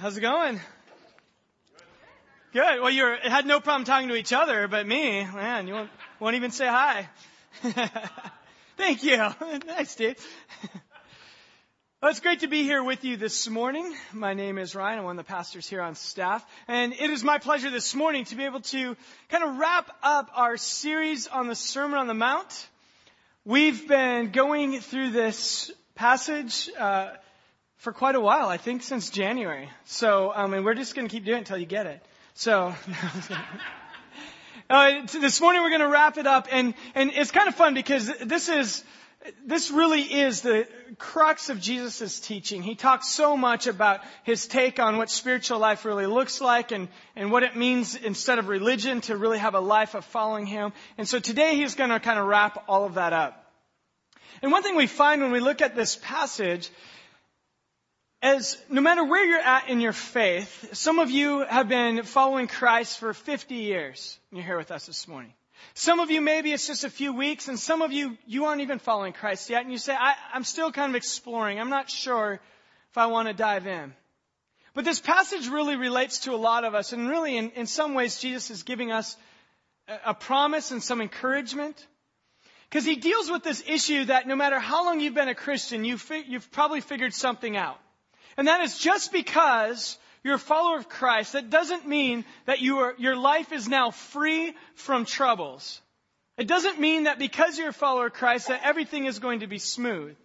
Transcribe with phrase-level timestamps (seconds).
[0.00, 0.60] How's it going?
[2.52, 2.80] Good.
[2.80, 5.90] Well, you had no problem talking to each other, but me, man, you won't,
[6.20, 7.08] won't even say hi.
[8.76, 9.16] Thank you.
[9.66, 10.16] nice, Steve.
[12.00, 13.92] Well, it's great to be here with you this morning.
[14.12, 15.00] My name is Ryan.
[15.00, 16.46] I'm one of the pastors here on staff.
[16.68, 18.96] And it is my pleasure this morning to be able to
[19.28, 22.68] kind of wrap up our series on the Sermon on the Mount.
[23.44, 27.14] We've been going through this passage uh,
[27.78, 29.70] for quite a while, I think since January.
[29.84, 32.04] So, um, and we're just going to keep doing it until you get it.
[32.34, 32.74] So,
[34.70, 37.74] uh, this morning we're going to wrap it up, and and it's kind of fun
[37.74, 38.84] because this is
[39.44, 40.66] this really is the
[40.98, 42.62] crux of Jesus' teaching.
[42.62, 46.88] He talks so much about his take on what spiritual life really looks like and,
[47.16, 50.72] and what it means instead of religion to really have a life of following him.
[50.96, 53.44] And so today he's going to kind of wrap all of that up.
[54.40, 56.70] And one thing we find when we look at this passage
[58.22, 62.48] is no matter where you're at in your faith, some of you have been following
[62.48, 64.18] Christ for 50 years.
[64.30, 65.32] And you're here with us this morning.
[65.74, 68.60] Some of you, maybe it's just a few weeks, and some of you, you aren't
[68.60, 71.60] even following Christ yet, and you say, I, am still kind of exploring.
[71.60, 72.40] I'm not sure
[72.90, 73.92] if I want to dive in.
[74.74, 77.94] But this passage really relates to a lot of us, and really, in, in some
[77.94, 79.16] ways, Jesus is giving us
[79.88, 81.84] a, a promise and some encouragement.
[82.68, 85.84] Because he deals with this issue that no matter how long you've been a Christian,
[85.84, 87.78] you've, fi- you've probably figured something out.
[88.38, 92.78] And that is just because you're a follower of Christ, that doesn't mean that you
[92.78, 95.82] are, your life is now free from troubles.
[96.36, 99.48] It doesn't mean that because you're a follower of Christ that everything is going to
[99.48, 100.16] be smooth.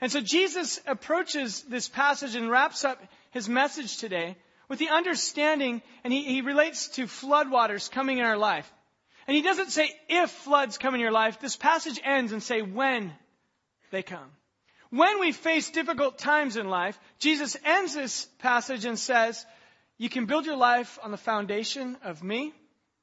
[0.00, 4.36] And so Jesus approaches this passage and wraps up his message today
[4.68, 8.72] with the understanding, and he, he relates to floodwaters coming in our life.
[9.26, 11.40] And he doesn't say if floods come in your life.
[11.40, 13.12] This passage ends and say when
[13.90, 14.30] they come.
[14.90, 19.44] When we face difficult times in life, Jesus ends this passage and says,
[19.98, 22.52] you can build your life on the foundation of me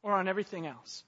[0.01, 1.03] or on everything else.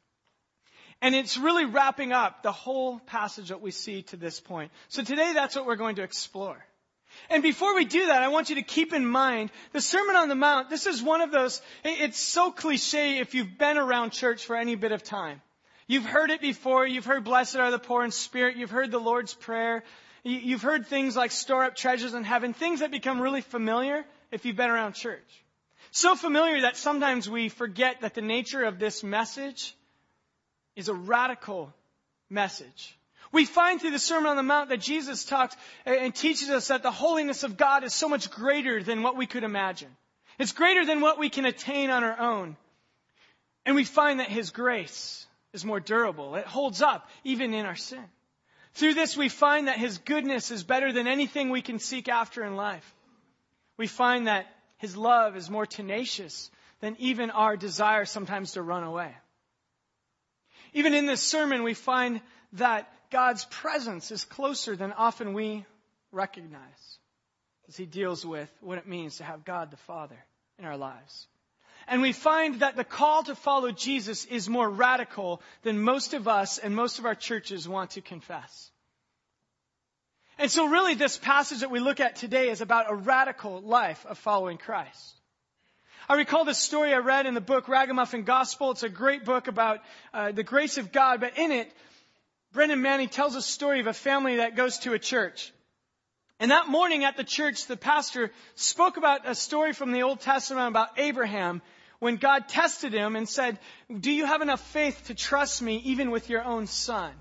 [1.02, 4.72] And it's really wrapping up the whole passage that we see to this point.
[4.88, 6.58] So today that's what we're going to explore.
[7.30, 10.30] And before we do that, I want you to keep in mind the Sermon on
[10.30, 10.70] the Mount.
[10.70, 14.76] This is one of those, it's so cliche if you've been around church for any
[14.76, 15.42] bit of time.
[15.88, 16.88] You've heard it before.
[16.88, 18.58] You've heard blessed are the poor in spirit.
[18.58, 19.84] You've heard the Lord's Prayer.
[20.28, 24.44] You've heard things like store up treasures in heaven, things that become really familiar if
[24.44, 25.44] you've been around church.
[25.92, 29.76] So familiar that sometimes we forget that the nature of this message
[30.76, 31.72] is a radical
[32.28, 32.98] message.
[33.32, 35.56] We find through the Sermon on the Mount that Jesus talks
[35.86, 39.28] and teaches us that the holiness of God is so much greater than what we
[39.28, 39.96] could imagine.
[40.40, 42.58] It's greater than what we can attain on our own.
[43.64, 46.34] And we find that His grace is more durable.
[46.34, 48.04] It holds up even in our sin.
[48.76, 52.44] Through this, we find that His goodness is better than anything we can seek after
[52.44, 52.94] in life.
[53.78, 54.48] We find that
[54.78, 59.16] His love is more tenacious than even our desire sometimes to run away.
[60.74, 62.20] Even in this sermon, we find
[62.54, 65.66] that God's presence is closer than often we
[66.12, 67.00] recognize
[67.70, 70.18] as He deals with what it means to have God the Father
[70.60, 71.28] in our lives.
[71.88, 76.28] And we find that the call to follow Jesus is more radical than most of
[76.28, 78.72] us and most of our churches want to confess.
[80.38, 84.06] And so really this passage that we look at today is about a radical life
[84.06, 85.14] of following Christ.
[86.10, 88.72] I recall this story I read in the book Ragamuffin Gospel.
[88.72, 89.80] It's a great book about
[90.14, 91.72] uh, the grace of God, but in it,
[92.52, 95.52] Brennan Manning tells a story of a family that goes to a church.
[96.40, 100.20] And that morning at the church, the pastor spoke about a story from the Old
[100.20, 101.62] Testament about Abraham
[102.00, 103.58] when God tested him and said,
[104.00, 107.12] Do you have enough faith to trust me even with your own son?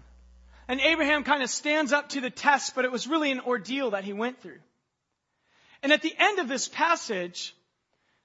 [0.66, 3.90] And Abraham kind of stands up to the test, but it was really an ordeal
[3.90, 4.60] that he went through.
[5.82, 7.54] And at the end of this passage,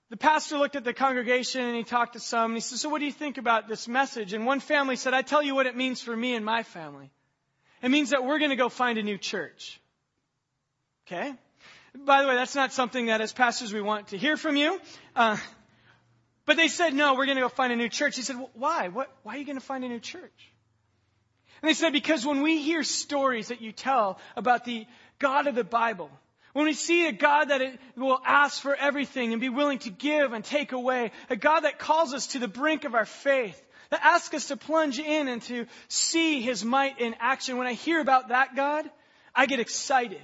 [0.10, 2.90] the pastor looked at the congregation and he talked to some and he said, So
[2.90, 4.34] what do you think about this message?
[4.34, 7.12] And one family said, I tell you what it means for me and my family.
[7.84, 9.80] It means that we're going to go find a new church.
[11.12, 11.34] Okay?
[12.06, 14.80] By the way, that's not something that as pastors we want to hear from you.
[15.16, 15.38] Uh,
[16.46, 18.16] but they said, no, we're going to go find a new church.
[18.16, 18.90] He said, why?
[18.90, 20.52] What, why are you going to find a new church?
[21.62, 24.86] And they said, because when we hear stories that you tell about the
[25.18, 26.12] God of the Bible,
[26.54, 27.62] when we see a God that
[27.96, 31.80] will ask for everything and be willing to give and take away, a God that
[31.80, 33.60] calls us to the brink of our faith,
[33.90, 37.74] that asks us to plunge in and to see His might in action, when I
[37.74, 38.90] hear about that God,
[39.36, 40.22] I get excited.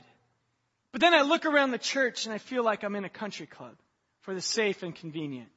[0.96, 3.46] But then I look around the church and I feel like I'm in a country
[3.46, 3.76] club
[4.22, 5.50] for the safe and convenient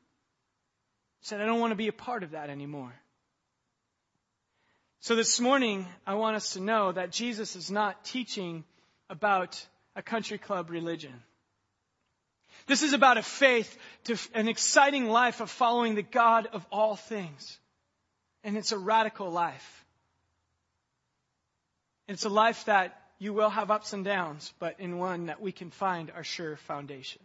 [1.20, 2.92] said, I don't want to be a part of that anymore.
[4.98, 8.64] So this morning, I want us to know that Jesus is not teaching
[9.08, 9.64] about
[9.94, 11.14] a country club religion.
[12.66, 16.96] This is about a faith to an exciting life of following the God of all
[16.96, 17.60] things.
[18.42, 19.84] And it's a radical life.
[22.08, 25.52] It's a life that you will have ups and downs, but in one that we
[25.52, 27.20] can find our sure foundation.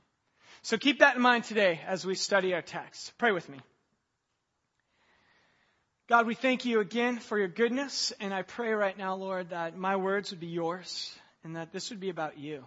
[0.62, 3.18] So keep that in mind today as we study our text.
[3.18, 3.60] Pray with me.
[6.08, 9.78] God, we thank you again for your goodness, and I pray right now, Lord, that
[9.78, 11.14] my words would be yours
[11.44, 12.66] and that this would be about you.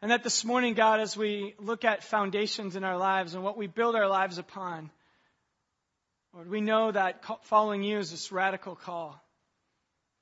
[0.00, 3.56] And that this morning, God, as we look at foundations in our lives and what
[3.56, 4.90] we build our lives upon,
[6.34, 9.22] Lord, we know that following you is this radical call.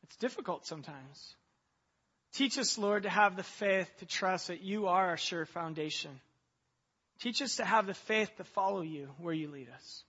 [0.02, 1.34] It's difficult sometimes.
[2.35, 6.21] Teach us, Lord, to have the faith to trust that you are our sure foundation.
[7.21, 10.05] Teach us to have the faith to follow you where you lead us.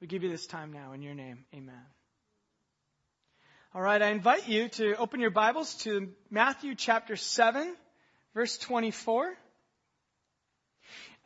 [0.00, 1.44] We give you this time now in your name.
[1.54, 1.82] Amen.
[3.74, 7.76] All right, I invite you to open your Bibles to Matthew chapter 7,
[8.34, 9.32] verse 24.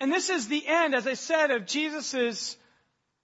[0.00, 2.56] And this is the end, as I said, of Jesus'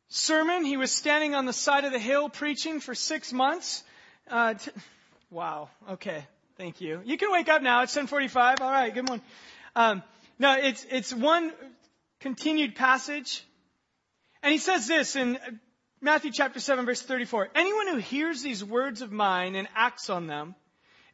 [0.08, 0.64] sermon.
[0.64, 3.84] He was standing on the side of the hill preaching for six months.
[4.30, 4.70] Uh, t-
[5.30, 5.68] wow.
[5.90, 6.24] Okay.
[6.60, 7.00] Thank you.
[7.06, 7.84] You can wake up now.
[7.84, 8.60] It's 1045.
[8.60, 8.92] All right.
[8.92, 9.24] Good morning.
[9.74, 10.02] Um,
[10.38, 11.52] no, it's, it's one
[12.20, 13.42] continued passage.
[14.42, 15.38] And he says this in
[16.02, 17.48] Matthew chapter 7 verse 34.
[17.54, 20.54] Anyone who hears these words of mine and acts on them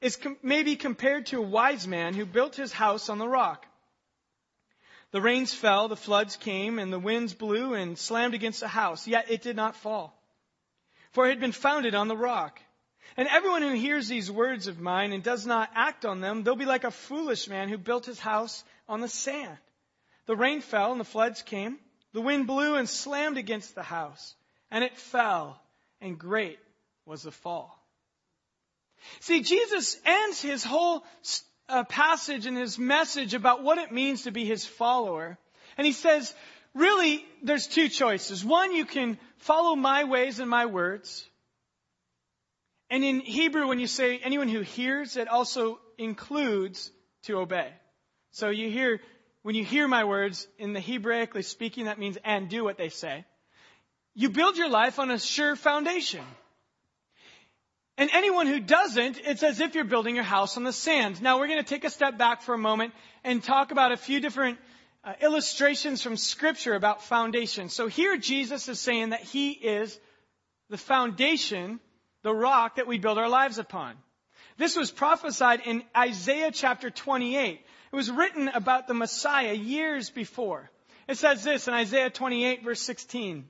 [0.00, 3.66] is com- maybe compared to a wise man who built his house on the rock.
[5.12, 9.06] The rains fell, the floods came, and the winds blew and slammed against the house,
[9.06, 10.20] yet it did not fall.
[11.12, 12.60] For it had been founded on the rock.
[13.16, 16.56] And everyone who hears these words of mine and does not act on them, they'll
[16.56, 19.56] be like a foolish man who built his house on the sand.
[20.26, 21.78] The rain fell and the floods came.
[22.12, 24.34] The wind blew and slammed against the house,
[24.70, 25.60] and it fell,
[26.00, 26.58] and great
[27.04, 27.78] was the fall.
[29.20, 31.04] See, Jesus ends his whole
[31.68, 35.38] uh, passage and his message about what it means to be his follower.
[35.76, 36.34] And he says,
[36.74, 38.44] really, there's two choices.
[38.44, 41.28] One, you can follow my ways and my words,
[42.90, 46.90] and in Hebrew, when you say anyone who hears, it also includes
[47.24, 47.70] to obey.
[48.30, 49.00] So you hear,
[49.42, 52.90] when you hear my words, in the Hebraically speaking, that means and do what they
[52.90, 53.24] say.
[54.14, 56.24] You build your life on a sure foundation.
[57.98, 61.22] And anyone who doesn't, it's as if you're building your house on the sand.
[61.22, 62.92] Now we're going to take a step back for a moment
[63.24, 64.58] and talk about a few different
[65.02, 67.68] uh, illustrations from scripture about foundation.
[67.68, 69.98] So here Jesus is saying that he is
[70.68, 71.80] the foundation
[72.26, 73.94] the rock that we build our lives upon.
[74.58, 77.60] This was prophesied in Isaiah chapter 28.
[77.92, 80.68] It was written about the Messiah years before.
[81.06, 83.48] It says this in Isaiah 28 verse 16.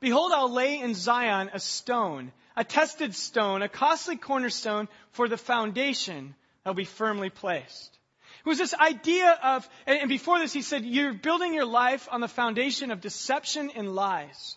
[0.00, 5.36] Behold, I'll lay in Zion a stone, a tested stone, a costly cornerstone for the
[5.36, 6.34] foundation
[6.64, 7.96] that'll be firmly placed.
[8.44, 12.20] It was this idea of, and before this he said, you're building your life on
[12.20, 14.56] the foundation of deception and lies.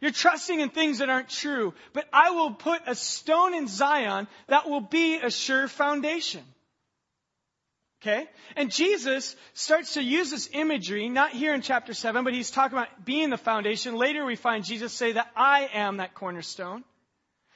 [0.00, 1.74] You're trusting in things that aren't true.
[1.92, 6.42] But I will put a stone in Zion that will be a sure foundation.
[8.02, 8.26] Okay?
[8.56, 12.76] And Jesus starts to use this imagery, not here in chapter 7, but he's talking
[12.76, 13.96] about being the foundation.
[13.96, 16.84] Later we find Jesus say that I am that cornerstone.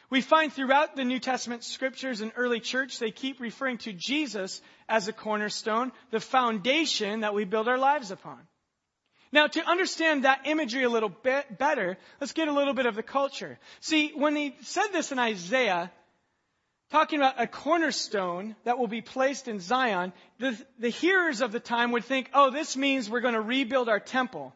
[0.09, 4.61] We find throughout the New Testament scriptures and early church, they keep referring to Jesus
[4.89, 8.41] as a cornerstone, the foundation that we build our lives upon.
[9.33, 12.97] Now, to understand that imagery a little bit better, let's get a little bit of
[12.97, 13.59] the culture.
[13.81, 15.93] See, when he said this in Isaiah,
[16.91, 21.61] talking about a cornerstone that will be placed in Zion, the, the hearers of the
[21.61, 24.53] time would think, oh, this means we're going to rebuild our temple.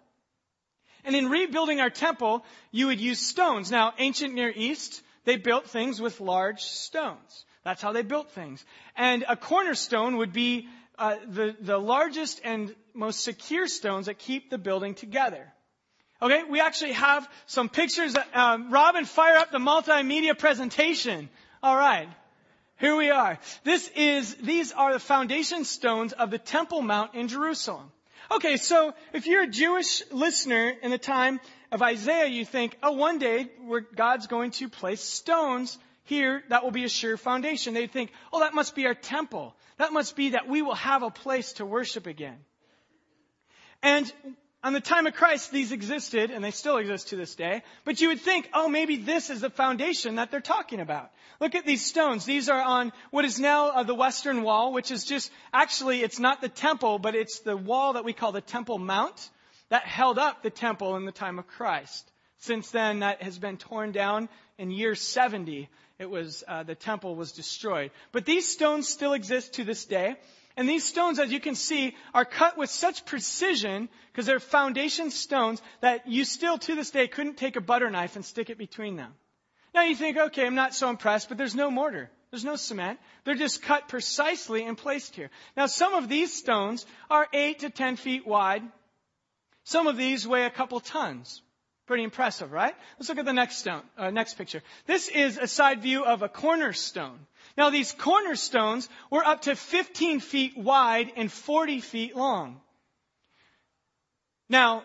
[1.04, 3.70] And in rebuilding our temple, you would use stones.
[3.70, 7.44] Now, ancient Near East, they built things with large stones.
[7.62, 8.64] That's how they built things.
[8.96, 14.50] And a cornerstone would be uh, the, the largest and most secure stones that keep
[14.50, 15.52] the building together.
[16.22, 18.14] Okay, we actually have some pictures.
[18.14, 21.28] That, um, Robin, fire up the multimedia presentation.
[21.62, 22.08] All right,
[22.78, 23.38] here we are.
[23.64, 27.90] This is these are the foundation stones of the Temple Mount in Jerusalem.
[28.30, 32.92] Okay, so if you're a Jewish listener in the time of Isaiah, you think, oh,
[32.92, 33.48] one day
[33.94, 37.74] God's going to place stones here that will be a sure foundation.
[37.74, 39.54] They'd think, oh, that must be our temple.
[39.76, 42.38] That must be that we will have a place to worship again.
[43.84, 44.10] And
[44.62, 47.62] on the time of Christ, these existed, and they still exist to this day.
[47.84, 51.10] But you would think, oh, maybe this is the foundation that they're talking about.
[51.38, 52.24] Look at these stones.
[52.24, 56.18] These are on what is now uh, the western wall, which is just, actually, it's
[56.18, 59.30] not the temple, but it's the wall that we call the Temple Mount
[59.68, 62.10] that held up the temple in the time of Christ.
[62.38, 67.14] Since then, that has been torn down in year 70 it was uh, the temple
[67.14, 67.92] was destroyed.
[68.10, 70.16] But these stones still exist to this day,
[70.56, 75.10] And these stones, as you can see, are cut with such precision because they're foundation
[75.10, 78.58] stones that you still to this day couldn't take a butter knife and stick it
[78.58, 79.12] between them.
[79.74, 82.08] Now you think, okay, I'm not so impressed, but there's no mortar.
[82.30, 83.00] There's no cement.
[83.24, 85.30] They're just cut precisely and placed here.
[85.56, 88.62] Now some of these stones are 8 to 10 feet wide.
[89.64, 91.42] Some of these weigh a couple tons.
[91.86, 92.74] Pretty impressive, right?
[92.98, 94.62] Let's look at the next stone, uh, next picture.
[94.86, 97.18] This is a side view of a cornerstone.
[97.56, 102.60] Now these cornerstones were up to 15 feet wide and 40 feet long.
[104.48, 104.82] Now,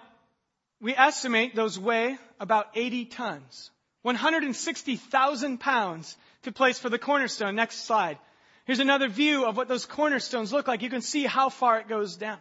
[0.82, 3.72] we estimate those weigh about 80 tons.
[4.04, 7.56] 160,000 pounds to place for the cornerstone.
[7.56, 8.18] Next slide.
[8.66, 10.82] Here's another view of what those cornerstones look like.
[10.82, 12.38] You can see how far it goes down.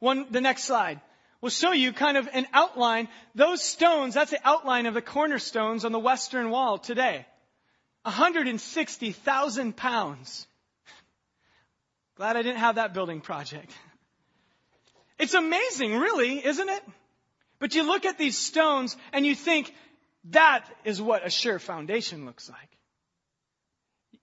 [0.00, 1.00] One, the next slide
[1.40, 3.08] will show you kind of an outline.
[3.34, 7.26] Those stones, that's the outline of the cornerstones on the western wall today.
[8.04, 10.46] 160,000 pounds.
[12.16, 13.72] Glad I didn't have that building project.
[15.18, 16.82] It's amazing, really, isn't it?
[17.58, 19.74] But you look at these stones and you think,
[20.30, 22.68] that is what a sure foundation looks like.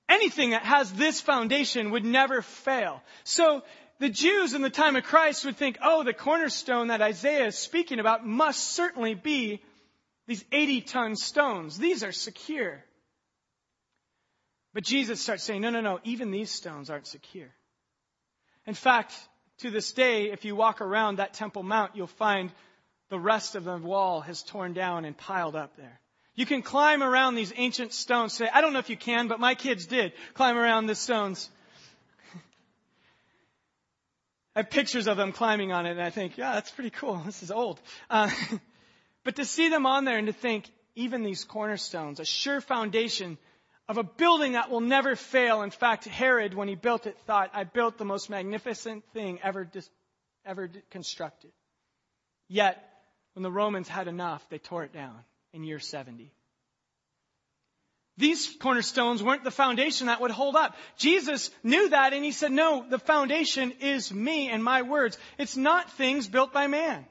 [0.10, 3.02] Anything that has this foundation would never fail.
[3.24, 3.64] So
[4.00, 7.58] the Jews in the time of Christ would think, oh, the cornerstone that Isaiah is
[7.58, 9.62] speaking about must certainly be
[10.28, 11.78] these 80 ton stones.
[11.78, 12.84] These are secure.
[14.74, 17.50] But Jesus starts saying, no, no, no, even these stones aren't secure.
[18.66, 19.14] In fact,
[19.60, 22.52] to this day, if you walk around that Temple Mount, you'll find
[23.10, 26.00] the rest of the wall has torn down and piled up there.
[26.36, 28.34] You can climb around these ancient stones.
[28.34, 31.50] Say, I don't know if you can, but my kids did climb around the stones.
[34.56, 37.22] I have pictures of them climbing on it, and I think, yeah, that's pretty cool.
[37.26, 37.82] This is old.
[38.10, 38.30] Uh,
[39.26, 43.38] but to see them on there and to think, even these cornerstones, a sure foundation
[43.92, 45.64] of a building that will never fail.
[45.64, 49.66] In fact, Herod, when he built it, thought, I built the most magnificent thing ever,
[49.66, 49.90] dis-
[50.46, 51.52] ever constructed.
[52.48, 52.82] Yet,
[53.34, 55.18] when the Romans had enough, they tore it down
[55.52, 56.32] in year 70.
[58.16, 60.78] These cornerstones weren't the foundation that would hold up.
[60.98, 65.18] Jesus knew that and he said, no, the foundation is me and my words.
[65.38, 67.06] It's not things built by man.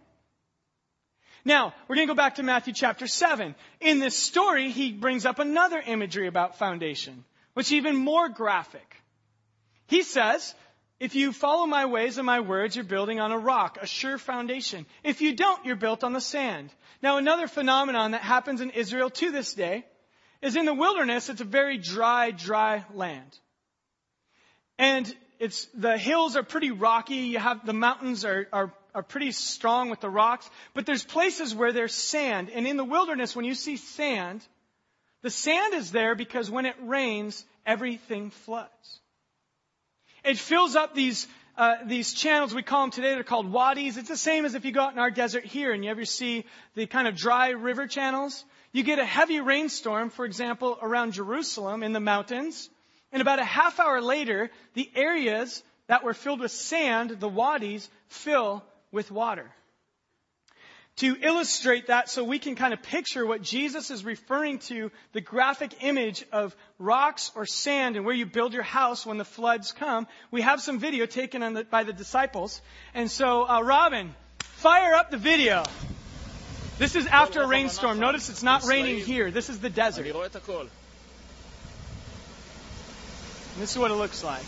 [1.45, 3.55] Now, we're going to go back to Matthew chapter 7.
[3.81, 8.97] In this story, he brings up another imagery about foundation, which is even more graphic.
[9.87, 10.55] He says,
[11.01, 14.19] if you follow my ways and my words, you're building on a rock, a sure
[14.19, 14.85] foundation.
[15.03, 16.71] If you don't, you're built on the sand.
[17.03, 19.87] Now, another phenomenon that happens in Israel to this day
[20.43, 23.39] is in the wilderness, it's a very dry, dry land.
[24.79, 27.15] And it's, the hills are pretty rocky.
[27.15, 30.49] You have, the mountains are, are, are pretty strong with the rocks.
[30.75, 32.51] But there's places where there's sand.
[32.51, 34.47] And in the wilderness, when you see sand,
[35.23, 39.01] the sand is there because when it rains, everything floods.
[40.25, 43.97] It fills up these, uh, these channels, we call them today, they're called wadis.
[43.97, 46.05] It's the same as if you go out in our desert here and you ever
[46.05, 46.45] see
[46.75, 48.45] the kind of dry river channels.
[48.73, 52.69] You get a heavy rainstorm, for example, around Jerusalem in the mountains,
[53.13, 57.89] and about a half hour later, the areas that were filled with sand, the wadis,
[58.09, 59.51] fill with water
[61.01, 65.23] to illustrate that so we can kind of picture what Jesus is referring to, the
[65.23, 69.73] graphic image of rocks or sand and where you build your house when the floods
[69.73, 70.07] come.
[70.31, 72.61] We have some video taken the, by the disciples.
[72.93, 75.65] And so, uh, Robin, fire up the video.
[76.79, 77.99] This is after a rainstorm.
[77.99, 79.31] Notice it's not raining here.
[79.31, 80.07] This is the desert.
[80.07, 80.19] And
[83.57, 84.45] this is what it looks like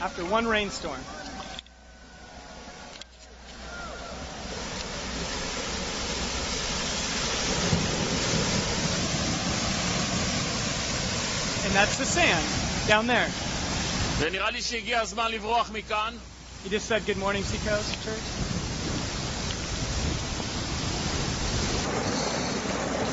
[0.00, 1.00] after one rainstorm.
[11.74, 12.46] That's the sand
[12.86, 13.28] down there.
[16.62, 18.16] He just said good morning, Seacoast Church.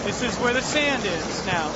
[0.06, 1.72] This is where the sand is now.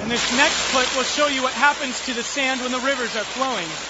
[0.00, 3.16] And this next clip will show you what happens to the sand when the rivers
[3.16, 3.89] are flowing.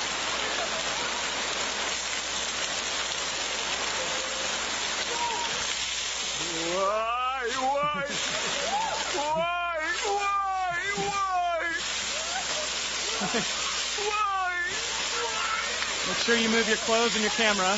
[16.30, 17.76] Sure you move your clothes and your camera.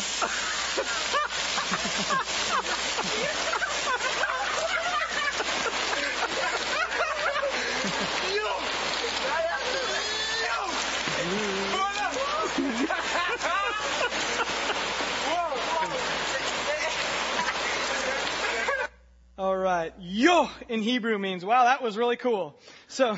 [19.38, 19.94] All right.
[19.98, 22.60] Yo in Hebrew means, wow, that was really cool.
[22.88, 23.16] So,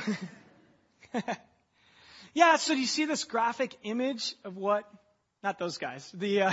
[2.35, 4.85] yeah, so do you see this graphic image of what,
[5.45, 6.53] not those guys, the, uh,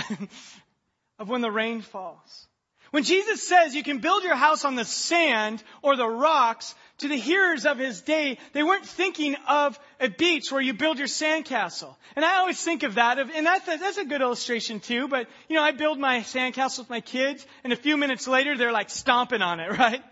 [1.18, 2.46] of when the rain falls?
[2.92, 7.08] When Jesus says you can build your house on the sand or the rocks, to
[7.08, 11.08] the hearers of his day, they weren't thinking of a beach where you build your
[11.08, 11.96] sandcastle.
[12.16, 15.28] And I always think of that, and that's a, that's a good illustration too, but
[15.48, 18.72] you know, I build my sandcastle with my kids, and a few minutes later they're
[18.72, 20.02] like stomping on it, right?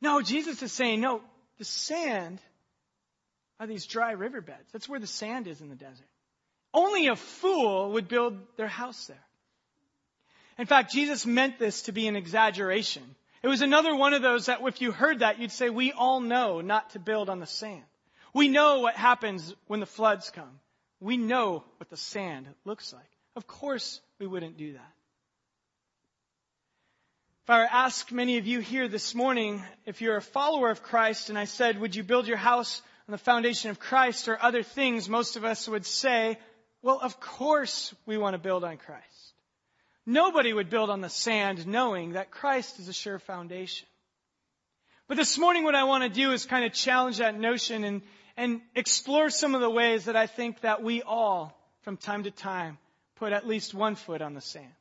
[0.00, 1.20] No, Jesus is saying, no,
[1.58, 2.40] the sand
[3.60, 4.70] are these dry riverbeds.
[4.72, 6.06] That's where the sand is in the desert.
[6.74, 9.16] Only a fool would build their house there.
[10.58, 13.02] In fact, Jesus meant this to be an exaggeration.
[13.42, 16.20] It was another one of those that if you heard that, you'd say, we all
[16.20, 17.84] know not to build on the sand.
[18.32, 20.58] We know what happens when the floods come.
[20.98, 23.02] We know what the sand looks like.
[23.36, 24.92] Of course we wouldn't do that.
[27.44, 30.70] If I were to ask many of you here this morning, if you're a follower
[30.70, 34.28] of Christ, and I said, would you build your house on the foundation of Christ
[34.28, 36.38] or other things, most of us would say,
[36.84, 39.32] well, of course we want to build on Christ.
[40.04, 43.88] Nobody would build on the sand knowing that Christ is a sure foundation.
[45.08, 48.02] But this morning what I want to do is kind of challenge that notion and,
[48.36, 52.30] and explore some of the ways that I think that we all, from time to
[52.30, 52.76] time,
[53.16, 54.74] put at least one foot on the sand.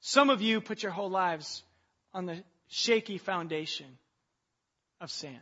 [0.00, 1.62] Some of you put your whole lives
[2.12, 2.36] on the
[2.68, 3.86] shaky foundation
[5.00, 5.38] of sand.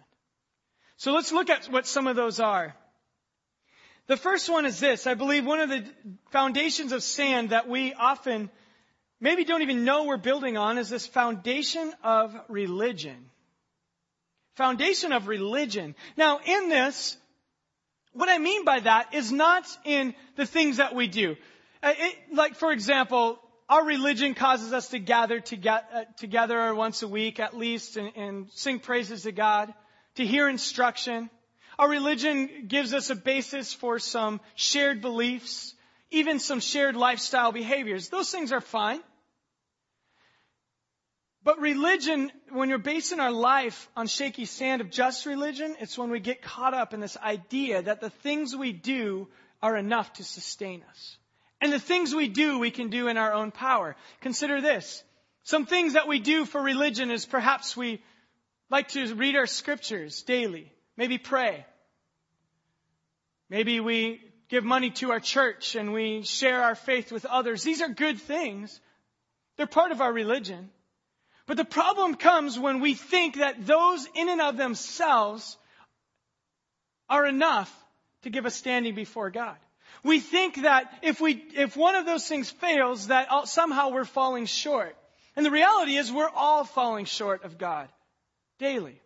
[0.97, 2.77] So let's look at what some of those are.
[4.07, 5.07] The first one is this.
[5.07, 5.85] I believe one of the
[6.31, 8.51] foundations of sand that we often
[9.21, 13.17] maybe don't even know we're building on is this foundation of religion.
[14.55, 15.97] Foundation of religion.
[16.17, 17.17] Now, in this,
[18.13, 21.37] what I mean by that is not in the things that we do.
[21.83, 27.09] Uh, it, like, for example, our religion causes us to gather uh, together once a
[27.09, 29.75] week at least and, and sing praises to God,
[30.15, 31.29] to hear instruction.
[31.79, 35.75] Our religion gives us a basis for some shared beliefs,
[36.11, 38.09] even some shared lifestyle behaviors.
[38.09, 39.01] Those things are fine.
[41.43, 46.11] But religion, when you're basing our life on shaky sand of just religion, it's when
[46.11, 49.29] we get caught up in this idea that the things we do
[49.63, 51.17] are enough to sustain us.
[51.61, 53.97] And the things we do, we can do in our own power.
[54.21, 55.05] Consider this.
[55.45, 58.03] Some things that we do for religion is perhaps we
[58.69, 61.65] like to read our scriptures daily, maybe pray.
[63.49, 67.63] Maybe we give money to our church and we share our faith with others.
[67.63, 68.81] These are good things.
[69.57, 70.71] They're part of our religion.
[71.47, 75.57] But the problem comes when we think that those in and of themselves
[77.09, 77.73] are enough
[78.23, 79.57] to give us standing before God.
[80.03, 84.47] We think that if we, if one of those things fails, that somehow we're falling
[84.47, 84.97] short.
[85.37, 87.89] And the reality is we're all falling short of God
[88.59, 89.01] daily.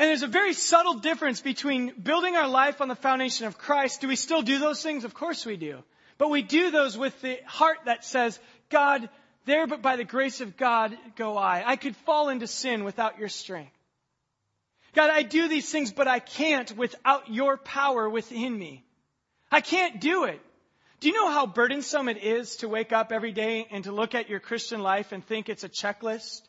[0.00, 4.00] And there's a very subtle difference between building our life on the foundation of Christ.
[4.00, 5.04] Do we still do those things?
[5.04, 5.82] Of course we do.
[6.16, 9.10] But we do those with the heart that says, God,
[9.44, 11.62] there but by the grace of God go I.
[11.66, 13.76] I could fall into sin without your strength.
[14.94, 18.86] God, I do these things, but I can't without your power within me.
[19.52, 20.40] I can't do it.
[21.00, 24.14] Do you know how burdensome it is to wake up every day and to look
[24.14, 26.40] at your Christian life and think it's a checklist?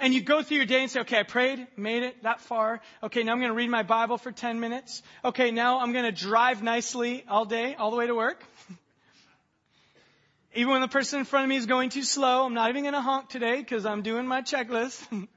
[0.00, 2.80] And you go through your day and say, okay, I prayed, made it that far.
[3.02, 5.02] Okay, now I'm going to read my Bible for 10 minutes.
[5.22, 8.42] Okay, now I'm going to drive nicely all day, all the way to work.
[10.54, 12.82] Even when the person in front of me is going too slow, I'm not even
[12.82, 15.06] going to honk today because I'm doing my checklist.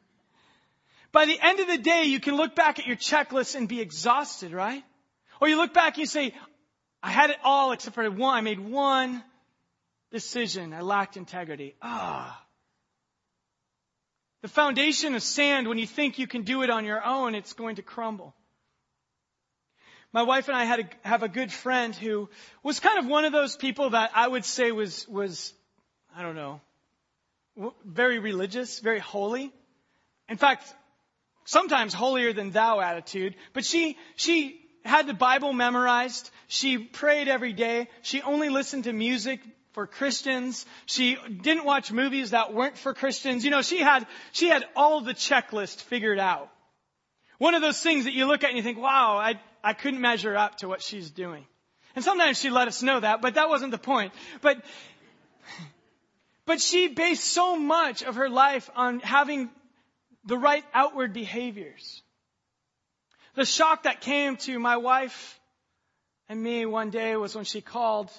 [1.12, 3.82] By the end of the day, you can look back at your checklist and be
[3.82, 4.84] exhausted, right?
[5.42, 6.34] Or you look back and you say,
[7.04, 8.34] I had it all except for one.
[8.34, 9.22] I made one
[10.10, 10.74] decision.
[10.74, 11.76] I lacked integrity.
[11.82, 12.43] Ah.
[14.44, 17.54] The foundation of sand, when you think you can do it on your own, it's
[17.54, 18.36] going to crumble.
[20.12, 22.30] My wife and I had a, have a good friend who
[22.62, 25.54] was kind of one of those people that I would say was, was,
[26.14, 26.60] I don't know,
[27.86, 29.50] very religious, very holy.
[30.28, 30.66] In fact,
[31.46, 33.36] sometimes holier than thou attitude.
[33.54, 36.30] But she, she had the Bible memorized.
[36.50, 37.88] She prayed every day.
[38.02, 39.40] She only listened to music
[39.74, 40.66] for Christians.
[40.86, 43.44] She didn't watch movies that weren't for Christians.
[43.44, 46.50] You know, she had, she had all the checklist figured out.
[47.40, 50.00] One of those things that you look at and you think, wow, I, I couldn't
[50.00, 51.46] measure up to what she's doing.
[51.96, 54.14] And sometimes she let us know that, but that wasn't the point.
[54.42, 54.64] But,
[56.46, 59.50] but she based so much of her life on having
[60.26, 62.02] the right outward behaviors.
[63.36, 65.40] The shock that came to my wife
[66.30, 68.12] and me one day was when she called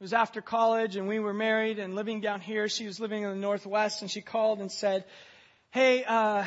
[0.00, 2.68] It was after college and we were married and living down here.
[2.68, 5.04] She was living in the Northwest and she called and said,
[5.70, 6.44] Hey, uh,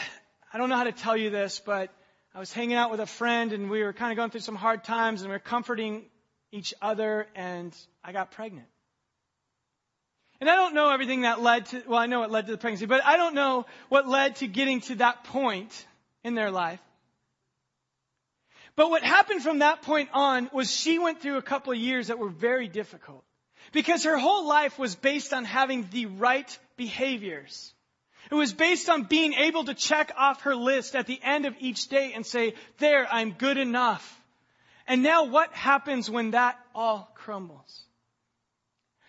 [0.53, 1.93] I don't know how to tell you this, but
[2.33, 4.55] I was hanging out with a friend and we were kind of going through some
[4.55, 6.03] hard times and we were comforting
[6.53, 8.67] each other and I got pregnant.
[10.39, 12.57] And I don't know everything that led to, well, I know it led to the
[12.57, 15.85] pregnancy, but I don't know what led to getting to that point
[16.23, 16.79] in their life.
[18.77, 22.07] But what happened from that point on was she went through a couple of years
[22.07, 23.25] that were very difficult.
[23.71, 27.73] Because her whole life was based on having the right behaviors.
[28.29, 31.55] It was based on being able to check off her list at the end of
[31.59, 34.21] each day and say, there, I'm good enough.
[34.87, 37.83] And now what happens when that all crumbles?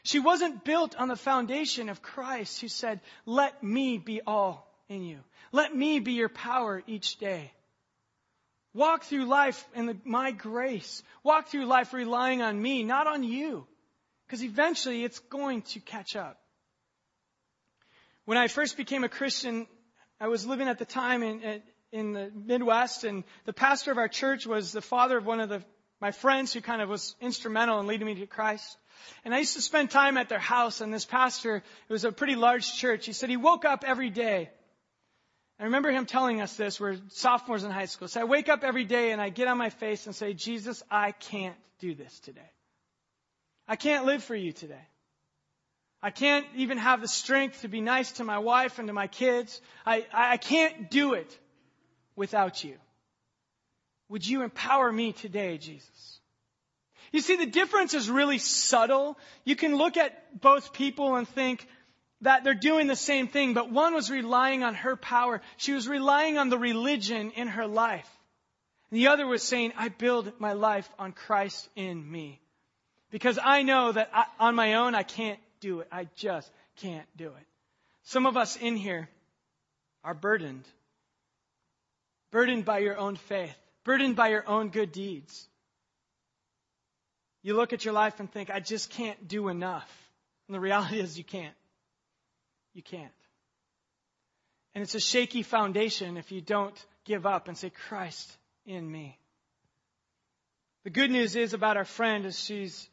[0.05, 5.05] She wasn't built on the foundation of Christ who said, let me be all in
[5.05, 5.19] you.
[5.53, 7.53] Let me be your power each day.
[8.75, 11.03] Walk through life in the, my grace.
[11.23, 13.67] Walk through life relying on me, not on you.
[14.33, 16.39] Because eventually it's going to catch up.
[18.25, 19.67] When I first became a Christian,
[20.19, 21.61] I was living at the time in,
[21.93, 25.51] in the Midwest, and the pastor of our church was the father of one of
[25.51, 25.63] the,
[26.01, 28.79] my friends who kind of was instrumental in leading me to Christ.
[29.23, 32.11] And I used to spend time at their house, and this pastor, it was a
[32.11, 34.49] pretty large church, he said he woke up every day.
[35.61, 38.09] I remember him telling us this, we're sophomores in high school.
[38.09, 40.83] So I wake up every day and I get on my face and say, Jesus,
[40.91, 42.51] I can't do this today.
[43.69, 44.87] I can't live for you today.
[46.03, 49.07] I can't even have the strength to be nice to my wife and to my
[49.07, 49.61] kids.
[49.87, 51.39] I, I can't do it
[52.17, 52.75] without you.
[54.09, 56.21] Would you empower me today, Jesus?
[57.13, 59.17] You see, the difference is really subtle.
[59.45, 61.67] You can look at both people and think
[62.23, 65.41] that they're doing the same thing, but one was relying on her power.
[65.57, 68.09] She was relying on the religion in her life.
[68.91, 72.42] And the other was saying, I build my life on Christ in me.
[73.13, 75.89] Because I know that I, on my own, I can't do it.
[75.93, 77.47] I just can't do it.
[78.05, 79.09] Some of us in here
[80.03, 80.67] are burdened.
[82.33, 83.55] Burdened by your own faith.
[83.85, 85.47] Burdened by your own good deeds.
[87.43, 89.91] You look at your life and think, I just can't do enough.
[90.49, 91.55] And the reality is you can't.
[92.73, 93.13] You can't.
[94.75, 98.31] And it's a shaky foundation if you don't give up and say, Christ
[98.65, 99.19] in me.
[100.85, 102.89] The good news is about our friend is she's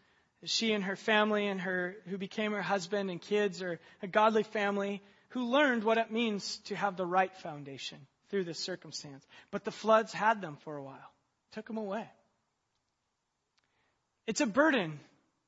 [0.45, 4.43] she and her family and her who became her husband and kids are a godly
[4.43, 7.99] family who learned what it means to have the right foundation
[8.29, 9.25] through this circumstance.
[9.51, 11.11] But the floods had them for a while,
[11.51, 12.07] took them away.
[14.27, 14.99] It's a burden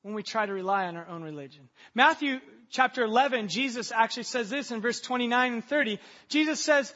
[0.02, 1.68] when we try to rely on our own religion.
[1.94, 5.98] Matthew chapter 11, Jesus actually says this in verse 29 and 30.
[6.28, 6.92] Jesus says,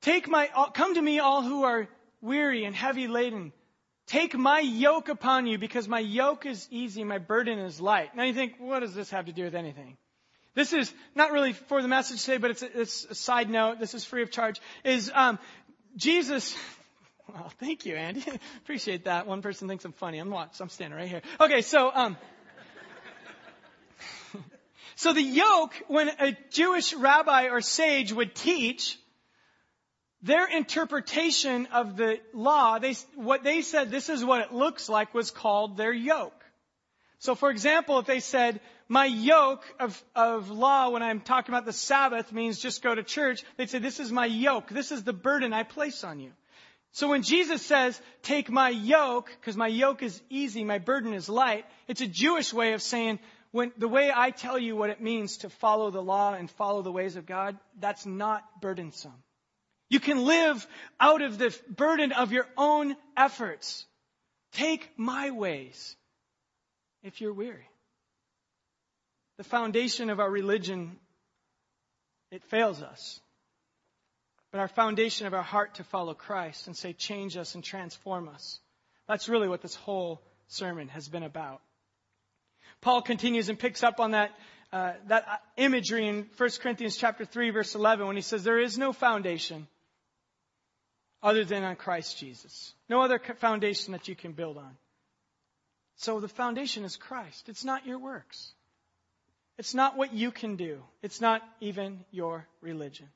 [0.00, 1.88] Take my, come to me all who are
[2.20, 3.52] weary and heavy laden
[4.06, 8.14] Take my yoke upon you because my yoke is easy, my burden is light.
[8.14, 9.96] Now you think, what does this have to do with anything?
[10.54, 13.78] This is not really for the message today, but it's a, it's a side note.
[13.80, 14.60] This is free of charge.
[14.84, 15.38] Is um,
[15.96, 16.56] Jesus?
[17.28, 18.24] Well, thank you, Andy.
[18.58, 19.26] Appreciate that.
[19.26, 20.18] One person thinks I'm funny.
[20.18, 20.54] I'm not.
[20.60, 21.22] I'm standing right here.
[21.40, 22.16] Okay, so um,
[24.94, 28.96] so the yoke, when a Jewish rabbi or sage would teach,
[30.22, 35.14] their interpretation of the law, they, what they said this is what it looks like
[35.14, 36.32] was called their yoke.
[37.18, 41.64] So for example, if they said, my yoke of, of law when I'm talking about
[41.64, 44.68] the Sabbath means just go to church, they'd say, this is my yoke.
[44.68, 46.32] This is the burden I place on you.
[46.92, 51.28] So when Jesus says, take my yoke, because my yoke is easy, my burden is
[51.28, 53.18] light, it's a Jewish way of saying,
[53.50, 56.82] when the way I tell you what it means to follow the law and follow
[56.82, 59.12] the ways of God, that's not burdensome.
[59.88, 60.66] You can live
[60.98, 63.84] out of the burden of your own efforts.
[64.52, 65.96] Take my ways
[67.02, 67.68] if you're weary.
[69.38, 70.96] The foundation of our religion,
[72.32, 73.20] it fails us.
[74.50, 78.28] But our foundation of our heart to follow Christ and say, change us and transform
[78.28, 78.58] us.
[79.06, 81.60] That's really what this whole sermon has been about.
[82.80, 84.32] Paul continues and picks up on that,
[84.72, 88.78] uh, that imagery in 1 Corinthians chapter 3 verse 11 when he says, there is
[88.78, 89.68] no foundation
[91.22, 92.74] other than on Christ Jesus.
[92.88, 94.76] No other foundation that you can build on.
[95.96, 97.48] So the foundation is Christ.
[97.48, 98.52] It's not your works.
[99.58, 100.82] It's not what you can do.
[101.02, 103.08] It's not even your religion.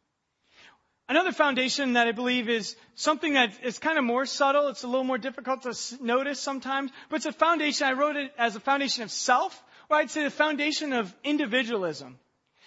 [1.08, 4.68] Another foundation that I believe is something that is kind of more subtle.
[4.68, 7.88] It's a little more difficult to notice sometimes, but it's a foundation.
[7.88, 12.18] I wrote it as a foundation of self, or I'd say the foundation of individualism.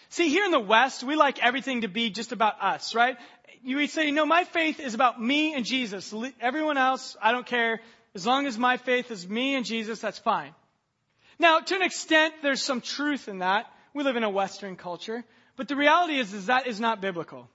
[0.10, 3.18] See, here in the West, we like everything to be just about us, right?
[3.64, 6.14] You would say, no, my faith is about me and Jesus.
[6.42, 7.80] Everyone else, I don't care.
[8.14, 10.54] As long as my faith is me and Jesus, that's fine.
[11.40, 13.66] Now, to an extent, there's some truth in that.
[13.94, 15.24] We live in a Western culture.
[15.56, 17.50] But the reality is, is that is not biblical.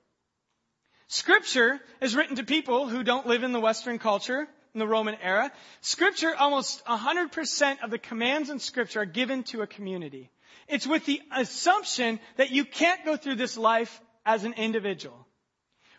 [1.09, 5.17] Scripture is written to people who don't live in the Western culture, in the Roman
[5.23, 5.53] era.
[5.81, 10.31] Scripture, almost 100% of the commands in Scripture are given to a community.
[10.69, 15.27] It's with the assumption that you can't go through this life as an individual.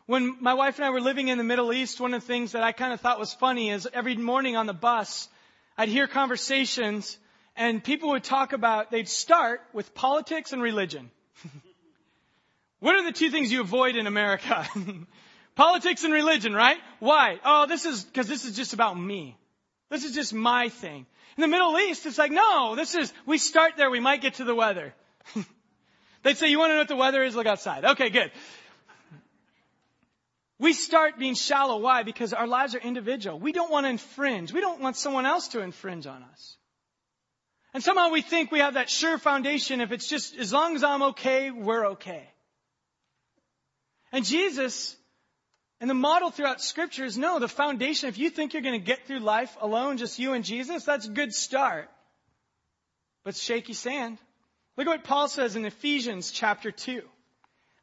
[0.10, 2.54] When my wife and I were living in the Middle East, one of the things
[2.54, 5.30] that I kind of thought was funny is every morning on the bus,
[5.78, 7.16] I'd hear conversations
[7.56, 11.12] and people would talk about, they'd start with politics and religion.
[12.80, 14.68] what are the two things you avoid in America?
[15.56, 16.80] politics and religion, right?
[16.98, 17.40] Why?
[17.46, 19.38] Oh, this is, cause this is just about me.
[19.92, 21.06] This is just my thing.
[21.38, 24.34] In the Middle East, it's like, no, this is, we start there, we might get
[24.36, 24.92] to the weather.
[26.24, 27.36] They'd say, you want to know what the weather is?
[27.36, 27.86] Look outside.
[27.86, 28.32] Okay, good.
[30.60, 31.80] We start being shallow.
[31.80, 32.04] Why?
[32.04, 33.40] Because our lives are individual.
[33.40, 34.52] We don't want to infringe.
[34.52, 36.58] We don't want someone else to infringe on us.
[37.74, 39.80] And somehow we think we have that sure foundation.
[39.80, 42.28] If it's just, as long as I'm okay, we're okay.
[44.12, 44.98] And Jesus,
[45.80, 48.86] and the model throughout scripture is no, the foundation, if you think you're going to
[48.86, 51.90] get through life alone, just you and Jesus, that's a good start.
[53.24, 54.18] But shaky sand.
[54.76, 57.02] Look at what Paul says in Ephesians chapter 2.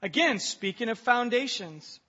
[0.02, 2.00] Again, speaking of foundations.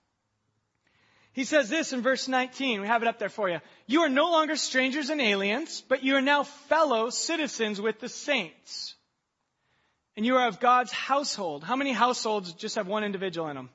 [1.38, 2.80] He says this in verse 19.
[2.80, 3.60] We have it up there for you.
[3.86, 8.08] You are no longer strangers and aliens, but you are now fellow citizens with the
[8.08, 8.96] saints.
[10.16, 11.62] And you are of God's household.
[11.62, 13.70] How many households just have one individual in them?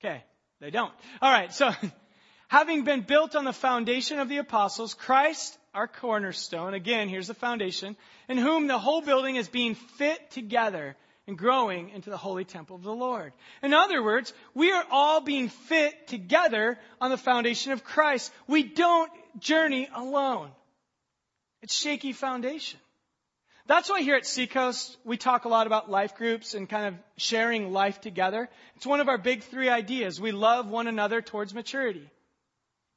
[0.00, 0.24] Okay.
[0.62, 0.94] They don't.
[1.22, 1.72] Alright, so,
[2.48, 7.34] having been built on the foundation of the apostles, Christ, our cornerstone, again, here's the
[7.34, 7.98] foundation,
[8.30, 10.96] in whom the whole building is being fit together
[11.28, 13.34] and growing into the holy temple of the Lord.
[13.62, 18.32] In other words, we are all being fit together on the foundation of Christ.
[18.48, 20.50] We don't journey alone.
[21.62, 22.80] It's shaky foundation.
[23.66, 26.94] That's why here at Seacoast, we talk a lot about life groups and kind of
[27.18, 28.48] sharing life together.
[28.76, 30.18] It's one of our big three ideas.
[30.18, 32.08] We love one another towards maturity.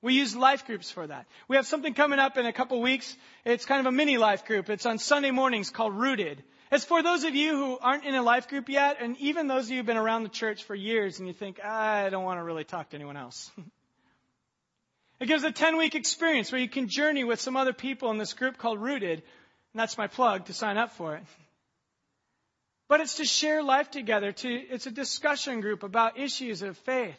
[0.01, 1.25] We use life groups for that.
[1.49, 3.13] We have something coming up in a couple weeks.
[3.43, 4.69] It's kind of a mini life group.
[4.69, 6.41] It's on Sunday mornings called Rooted.
[6.71, 9.65] It's for those of you who aren't in a life group yet, and even those
[9.65, 12.39] of you who've been around the church for years and you think, I don't want
[12.39, 13.51] to really talk to anyone else.
[15.19, 18.17] it gives a 10 week experience where you can journey with some other people in
[18.17, 19.19] this group called Rooted.
[19.19, 21.23] And that's my plug to sign up for it.
[22.87, 24.31] But it's to share life together.
[24.31, 27.17] To, it's a discussion group about issues of faith.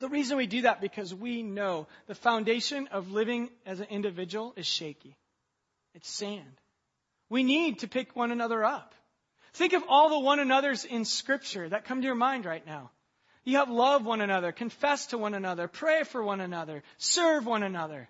[0.00, 4.54] The reason we do that because we know the foundation of living as an individual
[4.56, 5.16] is shaky.
[5.94, 6.60] It's sand.
[7.34, 8.94] We need to pick one another up.
[9.54, 12.92] Think of all the one another's in scripture that come to your mind right now.
[13.42, 17.64] You have love one another, confess to one another, pray for one another, serve one
[17.64, 18.08] another.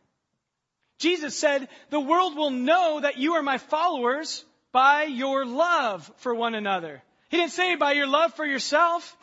[0.98, 6.34] Jesus said, the world will know that you are my followers by your love for
[6.34, 7.02] one another.
[7.30, 9.16] He didn't say by your love for yourself.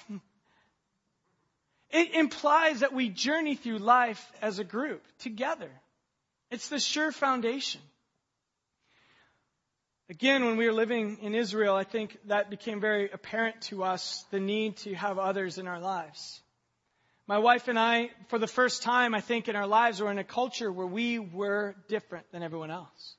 [1.92, 5.70] It implies that we journey through life as a group together.
[6.50, 7.82] It's the sure foundation.
[10.12, 14.26] Again, when we were living in Israel, I think that became very apparent to us
[14.30, 16.42] the need to have others in our lives.
[17.28, 20.18] My wife and I, for the first time, I think, in our lives, were in
[20.18, 23.16] a culture where we were different than everyone else.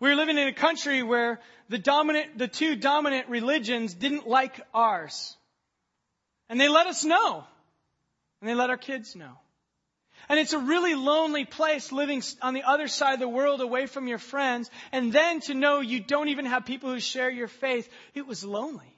[0.00, 4.60] We were living in a country where the dominant, the two dominant religions didn't like
[4.74, 5.36] ours.
[6.48, 7.44] And they let us know.
[8.40, 9.38] And they let our kids know.
[10.30, 13.86] And it's a really lonely place living on the other side of the world away
[13.86, 14.70] from your friends.
[14.92, 17.88] And then to know you don't even have people who share your faith.
[18.14, 18.96] It was lonely.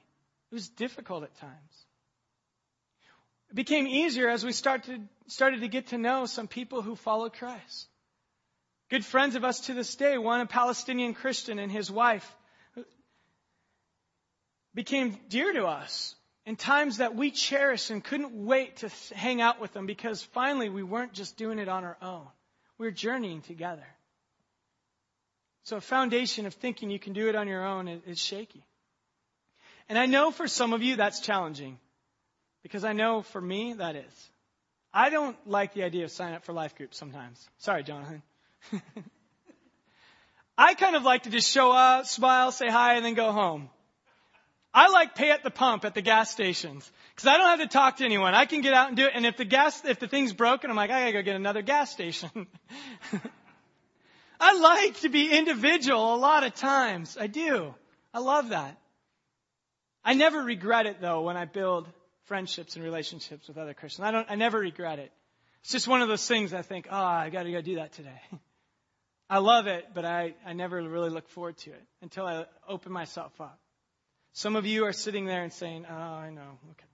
[0.50, 1.86] It was difficult at times.
[3.48, 7.32] It became easier as we started, started to get to know some people who followed
[7.32, 7.86] Christ.
[8.90, 12.30] Good friends of us to this day, one a Palestinian Christian and his wife
[14.74, 16.14] became dear to us
[16.44, 20.68] in times that we cherished and couldn't wait to hang out with them because finally
[20.68, 22.26] we weren't just doing it on our own.
[22.78, 23.87] We were journeying together.
[25.64, 28.64] So a foundation of thinking you can do it on your own is shaky.
[29.88, 31.78] And I know for some of you that's challenging
[32.62, 34.31] because I know for me that is.
[34.92, 37.48] I don't like the idea of signing up for life groups sometimes.
[37.59, 38.22] Sorry, Jonathan.
[40.59, 43.70] I kind of like to just show up, smile, say hi, and then go home.
[44.74, 47.66] I like pay at the pump at the gas stations because I don't have to
[47.66, 48.35] talk to anyone.
[48.35, 49.12] I can get out and do it.
[49.14, 51.61] And if the gas, if the thing's broken, I'm like, I gotta go get another
[51.61, 52.30] gas station.
[54.40, 57.18] I like to be individual a lot of times.
[57.20, 57.74] I do.
[58.14, 58.78] I love that.
[60.04, 61.87] I never regret it though when I build
[62.24, 64.06] friendships and relationships with other Christians.
[64.06, 65.12] I don't, I never regret it.
[65.62, 68.20] It's just one of those things I think, oh, I gotta go do that today.
[69.30, 72.90] I love it, but I, I never really look forward to it until I open
[72.90, 73.58] myself up.
[74.32, 76.58] Some of you are sitting there and saying, Oh, I know.
[76.70, 76.86] Okay.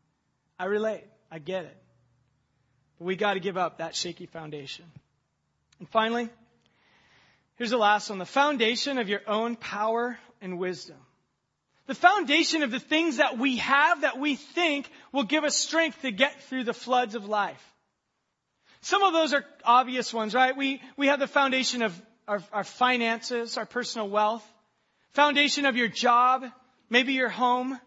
[0.59, 1.05] I relate.
[1.31, 1.77] I get it.
[2.98, 4.85] But we got to give up that shaky foundation.
[5.79, 6.29] And finally,
[7.57, 10.96] here's the last one the foundation of your own power and wisdom.
[11.87, 16.03] The foundation of the things that we have that we think will give us strength
[16.03, 17.64] to get through the floods of life.
[18.83, 20.55] Some of those are obvious ones, right?
[20.55, 24.46] We, we have the foundation of our, our finances, our personal wealth,
[25.12, 26.44] foundation of your job,
[26.90, 27.79] maybe your home,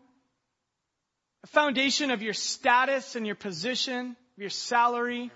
[1.43, 5.31] a foundation of your status and your position, your salary,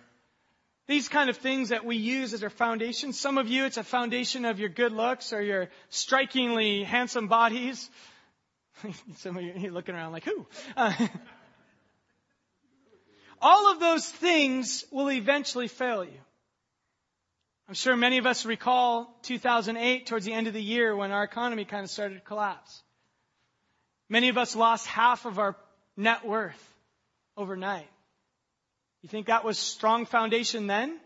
[0.88, 3.12] these kind of things that we use as our foundation.
[3.12, 7.90] Some of you, it's a foundation of your good looks or your strikingly handsome bodies.
[9.18, 10.46] Some of you are looking around like, who?
[10.78, 10.94] Uh,
[13.42, 16.20] all of those things will eventually fail you.
[17.68, 21.24] I'm sure many of us recall 2008 towards the end of the year when our
[21.24, 22.84] economy kind of started to collapse.
[24.10, 25.56] Many of us lost half of our
[25.98, 26.74] net worth
[27.36, 27.90] overnight.
[29.02, 31.00] You think that was a strong foundation then?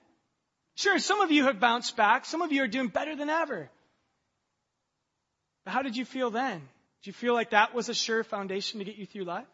[0.75, 2.25] Sure, some of you have bounced back.
[2.25, 3.69] Some of you are doing better than ever.
[5.65, 6.59] But how did you feel then?
[6.59, 9.47] Do you feel like that was a sure foundation to get you through life?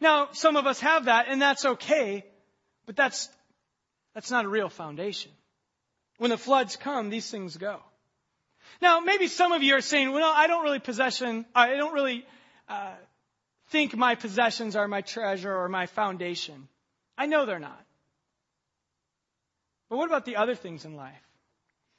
[0.00, 2.24] Now, some of us have that, and that's okay,
[2.86, 3.28] but that's,
[4.14, 5.30] that's not a real foundation.
[6.18, 7.80] When the floods come, these things go.
[8.80, 12.24] Now, maybe some of you are saying, well, I don't really possession, I don't really
[13.68, 16.68] think my possessions are my treasure or my foundation.
[17.16, 17.84] I know they're not.
[19.88, 21.26] But what about the other things in life?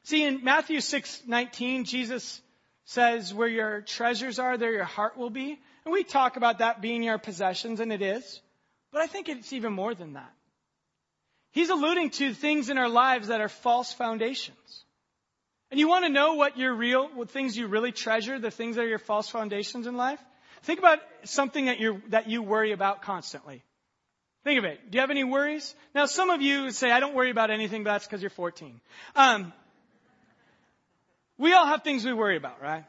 [0.04, 2.42] See, in Matthew 6:19, Jesus
[2.86, 5.60] says, Where your treasures are, there your heart will be.
[5.86, 8.42] And we talk about that being your possessions, and it is.
[8.92, 10.32] But I think it's even more than that.
[11.52, 14.86] He's alluding to things in our lives that are false foundations.
[15.70, 18.76] And you want to know what your real, what things you really treasure, the things
[18.76, 20.20] that are your false foundations in life?
[20.64, 23.64] Think about something that you that you worry about constantly.
[24.44, 24.92] Think of it.
[24.92, 25.74] Do you have any worries?
[25.96, 28.82] Now, some of you say, I don't worry about anything, but that's because you're 14.
[29.16, 29.54] Um,
[31.38, 32.84] we all have things we worry about, right?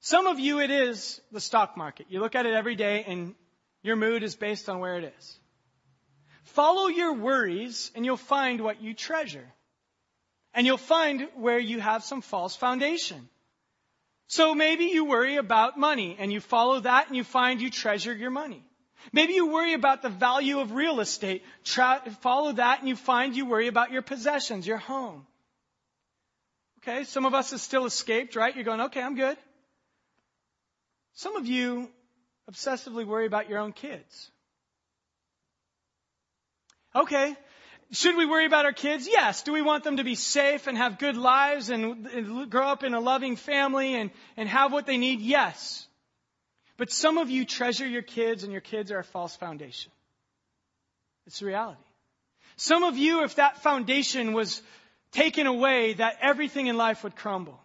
[0.00, 2.06] Some of you, it is the stock market.
[2.10, 3.34] You look at it every day and
[3.82, 5.38] your mood is based on where it is.
[6.44, 9.46] Follow your worries and you'll find what you treasure.
[10.52, 13.28] And you'll find where you have some false foundation.
[14.26, 18.14] So maybe you worry about money and you follow that and you find you treasure
[18.14, 18.64] your money.
[19.12, 21.44] Maybe you worry about the value of real estate.
[22.20, 25.26] Follow that and you find you worry about your possessions, your home.
[26.78, 28.54] Okay, some of us have still escaped, right?
[28.54, 29.36] You're going, okay, I'm good.
[31.14, 31.88] Some of you
[32.50, 34.30] obsessively worry about your own kids.
[36.94, 37.36] Okay,
[37.94, 39.06] should we worry about our kids?
[39.06, 39.42] Yes.
[39.42, 42.94] Do we want them to be safe and have good lives and, grow up in
[42.94, 45.20] a loving family and, and have what they need?
[45.20, 45.86] Yes.
[46.76, 49.92] But some of you treasure your kids and your kids are a false foundation.
[51.26, 51.80] It's the reality.
[52.56, 54.60] Some of you, if that foundation was
[55.12, 57.60] taken away, that everything in life would crumble.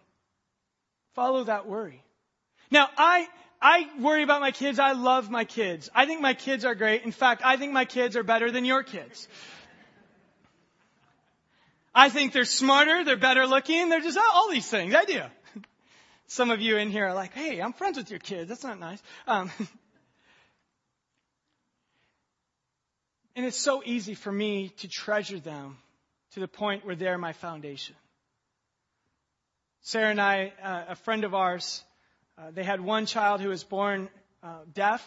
[1.14, 2.02] Follow that worry.
[2.70, 3.28] Now, I,
[3.60, 4.78] I worry about my kids.
[4.78, 5.90] I love my kids.
[5.94, 7.02] I think my kids are great.
[7.02, 9.28] In fact, I think my kids are better than your kids.
[11.94, 14.94] I think they're smarter, they're better looking, they're just all these things.
[14.94, 15.22] I do.
[16.26, 18.48] Some of you in here are like, hey, I'm friends with your kids.
[18.48, 19.02] That's not nice.
[19.26, 19.50] Um,
[23.36, 25.78] and it's so easy for me to treasure them
[26.34, 27.96] to the point where they're my foundation.
[29.82, 31.82] Sarah and I, uh, a friend of ours,
[32.38, 34.08] uh, they had one child who was born
[34.42, 35.04] uh, deaf,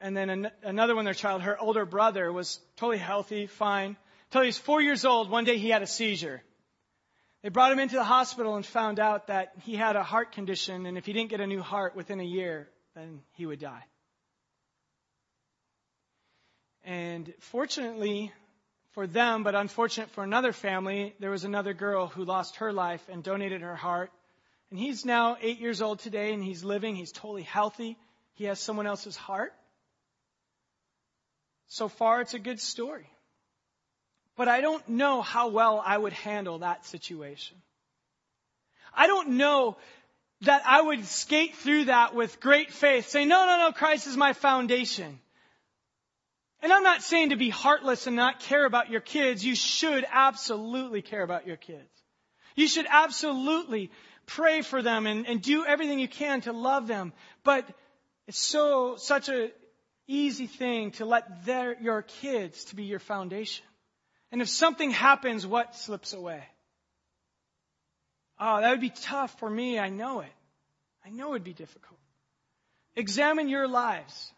[0.00, 3.96] and then an- another one, their child, her older brother, was totally healthy, fine.
[4.28, 6.42] Until he was four years old, one day he had a seizure.
[7.42, 10.86] They brought him into the hospital and found out that he had a heart condition,
[10.86, 13.84] and if he didn't get a new heart within a year, then he would die.
[16.84, 18.32] And fortunately,
[18.92, 23.02] for them, but unfortunate for another family, there was another girl who lost her life
[23.08, 24.10] and donated her heart.
[24.70, 26.96] And he's now eight years old today and he's living.
[26.96, 27.96] He's totally healthy.
[28.34, 29.52] He has someone else's heart.
[31.68, 33.08] So far, it's a good story.
[34.38, 37.56] But I don't know how well I would handle that situation.
[38.96, 39.76] I don't know
[40.42, 44.16] that I would skate through that with great faith, say, no, no, no, Christ is
[44.16, 45.18] my foundation.
[46.62, 49.44] And I'm not saying to be heartless and not care about your kids.
[49.44, 51.90] You should absolutely care about your kids.
[52.54, 53.90] You should absolutely
[54.26, 57.12] pray for them and, and do everything you can to love them.
[57.42, 57.68] But
[58.28, 59.50] it's so, such a
[60.06, 63.64] easy thing to let their, your kids to be your foundation.
[64.30, 66.42] And if something happens, what slips away?
[68.38, 69.78] Oh, that would be tough for me.
[69.78, 70.32] I know it.
[71.04, 71.98] I know it'd be difficult.
[72.94, 74.32] Examine your lives.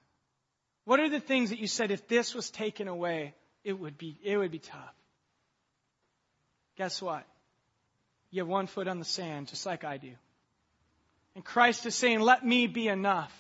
[0.84, 3.34] What are the things that you said if this was taken away,
[3.64, 4.94] it would be, it would be tough?
[6.76, 7.26] Guess what?
[8.30, 10.12] You have one foot on the sand, just like I do.
[11.34, 13.32] And Christ is saying, let me be enough.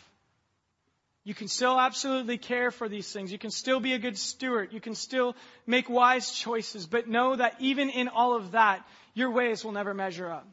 [1.30, 3.30] You can still absolutely care for these things.
[3.30, 4.72] You can still be a good steward.
[4.72, 6.88] You can still make wise choices.
[6.88, 10.44] But know that even in all of that, your ways will never measure up.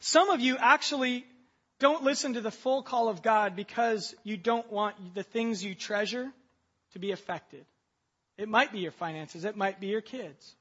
[0.00, 1.24] Some of you actually
[1.78, 5.74] don't listen to the full call of God because you don't want the things you
[5.74, 6.30] treasure
[6.92, 7.64] to be affected.
[8.36, 9.46] It might be your finances.
[9.46, 10.54] It might be your kids.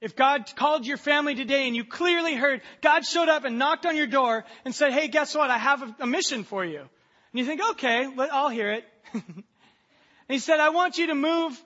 [0.00, 3.84] If God called your family today and you clearly heard God showed up and knocked
[3.84, 5.50] on your door and said, Hey, guess what?
[5.50, 6.88] I have a, mission for you.
[7.32, 8.84] And you think, okay, I'll hear it.
[9.12, 9.44] and
[10.28, 11.60] he said, I want you to move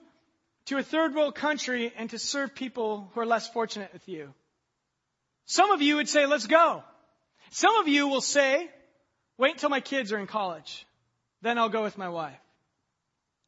[0.65, 4.33] to a third world country and to serve people who are less fortunate with you.
[5.45, 6.83] Some of you would say, let's go.
[7.51, 8.69] Some of you will say,
[9.37, 10.85] wait until my kids are in college.
[11.41, 12.39] Then I'll go with my wife.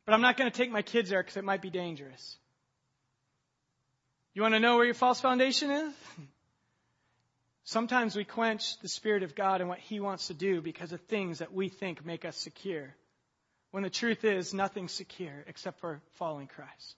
[0.05, 2.37] But I'm not going to take my kids there because it might be dangerous.
[4.33, 5.93] You want to know where your false foundation is?
[7.67, 11.01] Sometimes we quench the Spirit of God and what He wants to do because of
[11.01, 12.95] things that we think make us secure.
[13.71, 16.95] When the truth is, nothing's secure except for following Christ.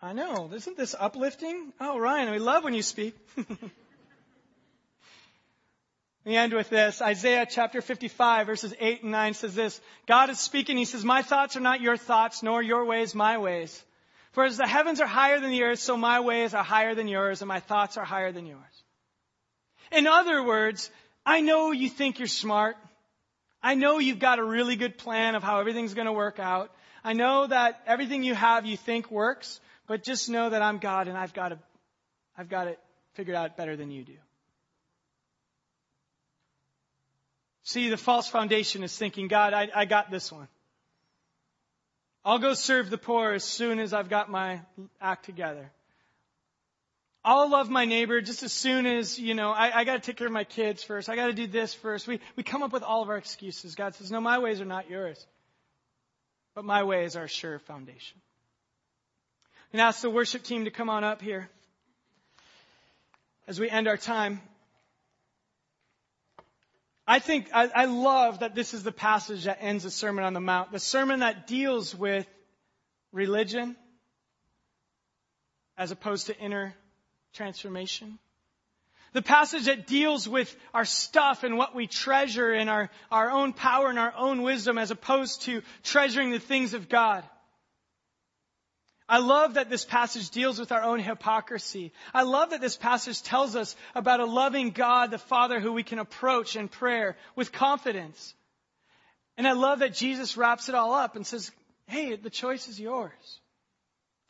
[0.00, 0.48] I know.
[0.54, 1.72] Isn't this uplifting?
[1.80, 3.16] Oh, Ryan, we love when you speak.
[6.24, 7.00] We end with this.
[7.00, 9.80] Isaiah chapter 55 verses 8 and 9 says this.
[10.06, 10.76] God is speaking.
[10.76, 13.82] He says, My thoughts are not your thoughts, nor your ways my ways.
[14.32, 17.08] For as the heavens are higher than the earth, so my ways are higher than
[17.08, 18.84] yours, and my thoughts are higher than yours.
[19.90, 20.90] In other words,
[21.24, 22.76] I know you think you're smart.
[23.62, 26.70] I know you've got a really good plan of how everything's going to work out.
[27.02, 31.08] I know that everything you have you think works, but just know that I'm God
[31.08, 31.56] and I've got
[32.48, 32.78] got it
[33.14, 34.16] figured out better than you do.
[37.64, 40.48] See, the false foundation is thinking, God, I, I got this one.
[42.28, 44.60] I'll go serve the poor as soon as I've got my
[45.00, 45.70] act together.
[47.24, 50.26] I'll love my neighbor just as soon as, you know, I, I gotta take care
[50.26, 51.08] of my kids first.
[51.08, 52.06] I gotta do this first.
[52.06, 53.74] We, we come up with all of our excuses.
[53.76, 55.26] God says, no, my ways are not yours.
[56.54, 58.18] But my ways are a sure foundation.
[59.72, 61.48] And ask the worship team to come on up here
[63.46, 64.42] as we end our time.
[67.10, 70.34] I think, I, I, love that this is the passage that ends the Sermon on
[70.34, 70.72] the Mount.
[70.72, 72.26] The sermon that deals with
[73.12, 73.76] religion
[75.78, 76.74] as opposed to inner
[77.32, 78.18] transformation.
[79.14, 83.54] The passage that deals with our stuff and what we treasure and our, our own
[83.54, 87.24] power and our own wisdom as opposed to treasuring the things of God.
[89.08, 91.92] I love that this passage deals with our own hypocrisy.
[92.12, 95.82] I love that this passage tells us about a loving God, the Father, who we
[95.82, 98.34] can approach in prayer with confidence.
[99.38, 101.50] And I love that Jesus wraps it all up and says,
[101.86, 103.40] hey, the choice is yours.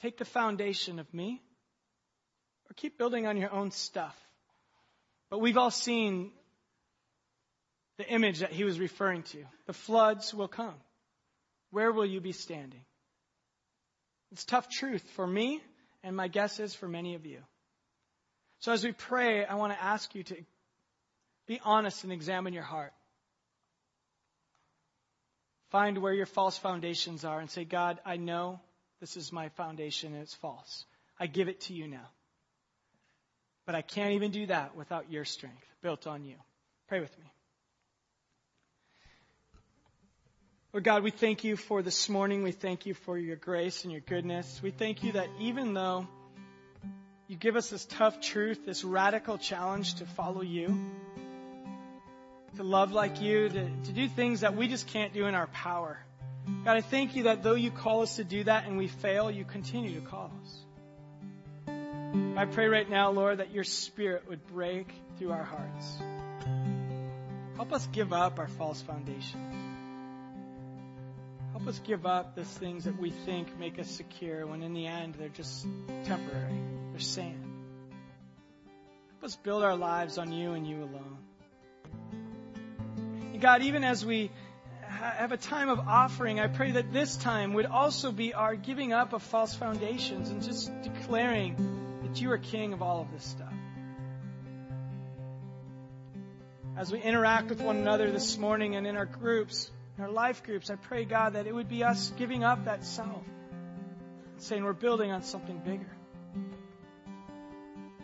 [0.01, 1.43] Take the foundation of me
[2.71, 4.17] or keep building on your own stuff.
[5.29, 6.31] But we've all seen
[7.97, 9.45] the image that he was referring to.
[9.67, 10.77] The floods will come.
[11.73, 12.85] Where will you be standing?
[14.33, 15.61] It's tough truth for me,
[16.03, 17.41] and my guess is for many of you.
[18.61, 20.37] So as we pray, I want to ask you to
[21.47, 22.93] be honest and examine your heart.
[25.71, 28.61] Find where your false foundations are and say, God, I know
[29.01, 30.85] this is my foundation and it's false.
[31.21, 32.09] I give it to you now.
[33.67, 36.37] But I can't even do that without your strength built on you.
[36.89, 37.27] Pray with me.
[40.79, 42.45] Lord God, we thank you for this morning.
[42.45, 44.61] We thank you for your grace and your goodness.
[44.63, 46.07] We thank you that even though
[47.27, 50.79] you give us this tough truth, this radical challenge to follow you,
[52.59, 55.49] to love like you, to, to do things that we just can't do in our
[55.49, 55.99] power.
[56.65, 59.33] God, I thank you that though you call us to do that and we fail,
[59.33, 61.75] you continue to call us.
[62.37, 65.99] I pray right now, Lord, that your spirit would break through our hearts.
[67.57, 69.48] Help us give up our false foundations.
[71.69, 75.17] Us give up those things that we think make us secure when in the end
[75.17, 75.67] they're just
[76.05, 76.63] temporary.
[76.93, 77.45] They're sand.
[79.11, 81.19] Help us build our lives on you and you alone.
[83.35, 84.31] And God, even as we
[84.81, 88.95] have a time of offering, I pray that this time would also be our giving
[88.95, 93.25] up of false foundations and just declaring that you are king of all of this
[93.25, 93.53] stuff.
[96.79, 100.45] As we interact with one another this morning and in our groups, in our life
[100.45, 103.25] groups, I pray, God, that it would be us giving up that self,
[104.37, 105.91] saying we're building on something bigger.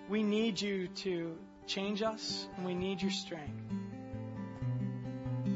[0.08, 1.36] we need you to
[1.66, 3.62] change us and we need your strength.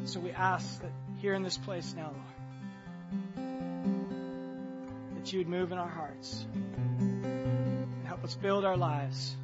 [0.04, 3.48] So we ask that here in this place now, Lord,
[5.16, 9.36] that you would move in our hearts and help us build our lives